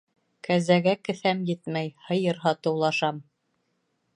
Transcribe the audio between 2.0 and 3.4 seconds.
һыйыр һатыулашам.